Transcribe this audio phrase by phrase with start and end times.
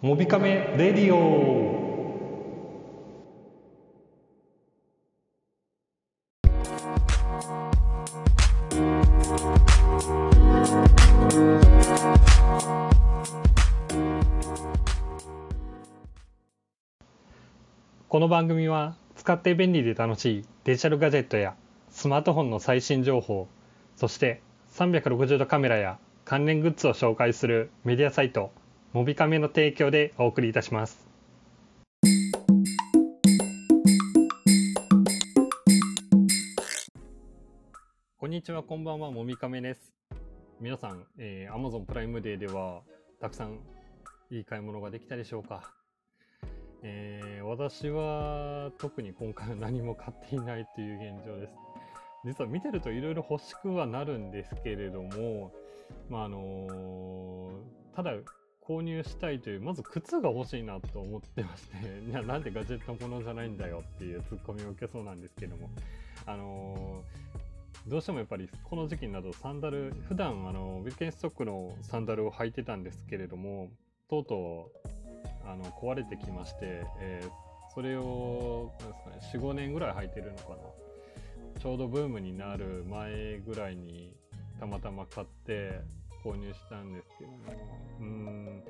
[0.00, 1.76] モビカメレディオ。
[18.08, 21.56] この番組は使って便利で楽しいデジタルガジェットや
[21.90, 23.48] スマートフォンの最新情報
[23.96, 24.42] そして
[24.74, 28.52] 360度カメラや関連グッズを紹介するメディアサイト
[28.94, 31.06] モビカメの提供でお送りいたします。
[38.16, 39.92] こんにちはこんばんはモビカメです。
[40.58, 42.80] 皆さん、えー、Amazon プライムデーでは
[43.20, 43.58] たくさん
[44.30, 45.70] いい買い物ができたでしょうか？
[46.82, 51.52] えー、私は特に今回は何も買っていないという現状です。
[52.24, 55.52] 実は見てるといろいろ欲しくはなるんですけれども、
[56.08, 58.12] まああのー、ただ
[58.68, 61.76] 購入したいという、まず靴が欲しいなと思ってまして、
[62.10, 65.70] いや、なんでガジェットものじゃないんだよっていうツッコミを受けそうなんですけども、
[66.26, 73.70] あのー、どうしてもやっぱりこの時期になるとサンダル、普段あの、ウィルケンストックのサンダルを履いてたんですけれども、
[74.10, 74.88] とうとう
[75.46, 80.56] あの壊れてきまして、えー、それをなんですか、ね、45年ぐらい履いてるのかな。
[81.58, 84.14] ちょうどブームになる前ぐらいに
[84.60, 85.80] たまたま買って
[86.28, 87.38] 購入したんですけども。
[88.00, 88.62] うん。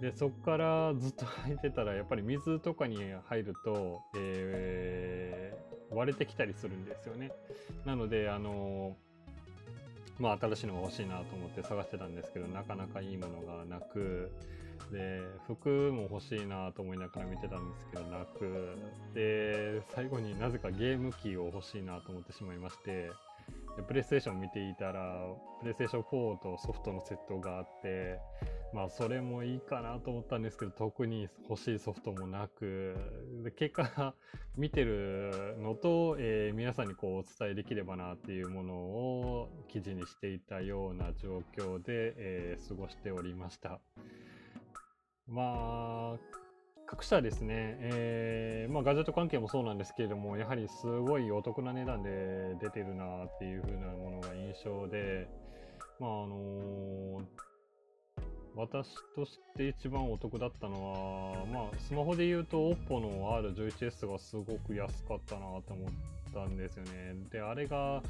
[0.00, 7.30] でそこからずっと履いてたらやっぱり水とかに入ると、えー、割れてきたりするんですよね。
[7.84, 8.96] なのであの
[10.18, 14.32] まあ新しいのが欲しいなと思って探してたんですけどなかなかいいものがなく
[14.90, 18.76] で服も欲しいなと思いながら見てたんですけどなく。
[19.14, 23.10] で最後になぜかゲーム機を欲しいなと思ってしまいまして。
[23.76, 25.16] でプレイステーション見ていたら
[25.60, 28.18] プレイステーション4とソフトのセットがあって
[28.74, 32.96] まあそれもいいかなと思ったんですけど特に欲しいソフトもなく
[33.44, 34.14] で結果
[34.56, 43.80] 見てるのと、えー、皆さんにこうお伝えできればなっていうものを記事にしていたような状況で、えー、過ごしておりました。
[45.28, 46.41] まあ、
[46.92, 55.26] 各社ですね、えー、まあ、ガジェット関係もそうなんですけれども、やはりすごいお得な値段で出てるなっていう風なものが印象で、
[55.98, 57.22] まあ、あのー、
[58.56, 65.92] 私として一番お得だったのは、まあ、スマホで言うと OPPO の R11S がすごく安かったなと思っ
[66.34, 67.14] たんですよね。
[67.30, 68.02] で、あれが、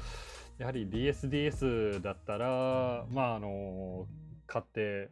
[0.57, 4.05] やはり DSDS だったら、まあ、あのー、
[4.45, 5.09] 買って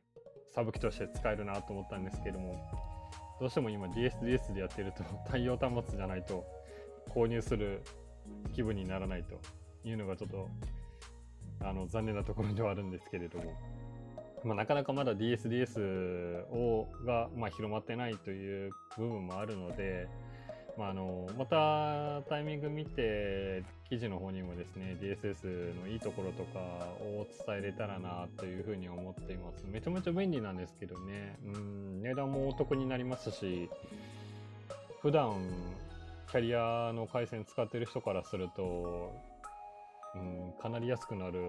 [0.53, 2.90] サブ機として使えるなと思ったんですけれども、
[3.41, 6.45] どうしても今 DSDS でやってると 対応端末じゃないと
[7.09, 7.81] 購入する
[8.53, 9.39] 気分にならないと
[9.83, 10.47] いうのがちょっと
[11.59, 13.53] あの残念なところではあるんですけれども、
[14.43, 20.07] まあ、なかなかまだ DSDS をが、まあ、広まってないという部分もあるので、
[20.77, 26.59] まあ、あのまたタイミング見て記事の方にもですね DSS のいいところとか
[27.01, 29.65] を伝えれたらなというふうに思っています。
[29.67, 31.37] めちゃめちゃ便利なんですけどね。
[31.45, 33.69] うん値段もお得になりますし
[35.01, 35.35] 普段
[36.31, 39.13] キャリアの回線使ってる人からすると、
[40.15, 41.41] うん、かなり安くなる。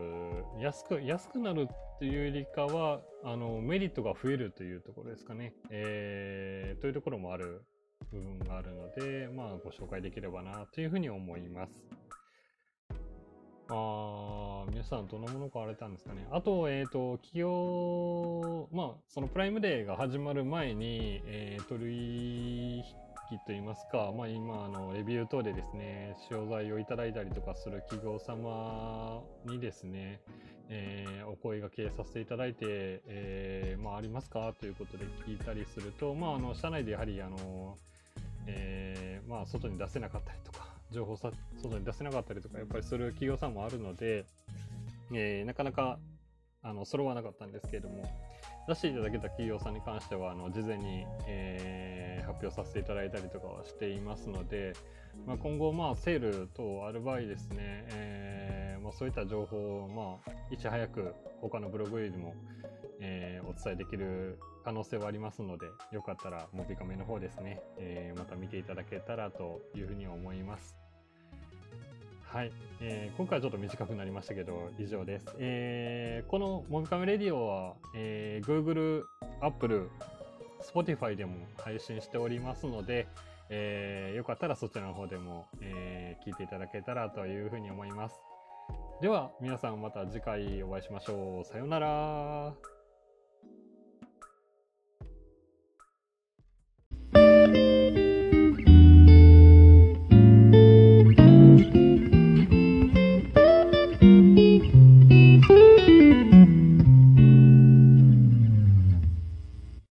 [0.60, 7.62] 安く安くなるっていうよりかはあのメリットが増えるというところですかね、えー、というところもある。
[8.10, 11.72] 部分があるので、まあ、ご紹介できればなというふうに思います。
[13.68, 16.26] あ皆さんどんなもの買われたんですかね。
[16.30, 22.84] あと、えっ、ー、と、企業、まあ、そのプライムデーが始まる前に、えー、取引
[23.46, 30.20] といいますか、まあ、今、あの、レビュー等でですね、使用材をいただいたりとかする企業様にですね、
[30.68, 32.66] えー、お声がけさせていただいて、
[33.06, 34.52] えー、まあ、ありますか？
[34.58, 37.78] ということで聞いたりすると、まあ、あの、社内でやはり、あの、
[38.46, 41.30] えー、まあ、外に出せなかったりとか、情報さ
[41.62, 44.26] 外に出せなかったりとか、やっぱりする企業さんもあるので、
[45.12, 45.98] えー、なかなか
[46.62, 48.04] あの揃わなかったんですけれども、
[48.68, 54.74] 出していただけた企業さんに関しては、あの事前に、えー、発表させていただいたりとかはしていますので、
[55.26, 57.56] まあ、今後、まあ、セール等ある場合ですね、
[57.90, 62.34] えーまあ、そういった情報を、まあ、いち早く他のブログよりも、
[63.04, 70.78] えー、お伝えできる可能性はありますので、よかったら、モビカメの方ですね、えー、また見ていただけたらというふうに思います。
[72.22, 75.34] はい、えー、今回はちょっと短くなりましたけど、以上です。
[75.38, 79.02] えー、このモビカメレディオは、えー、Google、
[79.40, 79.90] Apple、
[80.62, 83.08] Spotify でも配信しておりますので、
[83.50, 88.18] えー、よかったらそちらの方でも、えー、聞いていただけたらというふうに思います。
[89.02, 91.44] では、皆さんまた次回お会いしましょう。
[91.44, 92.71] さようなら。